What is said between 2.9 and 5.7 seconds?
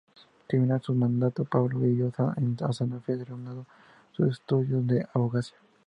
Fe y reanudó sus estudios de abogacía.